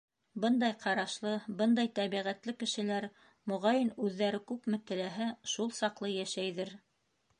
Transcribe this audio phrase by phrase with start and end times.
[0.43, 3.07] Бындай ҡарашлы, бындай тәбиғәтле кешеләр,
[3.53, 6.75] моғайын, үҙҙәре күпме теләһә, шул саҡлы йәшәйҙер.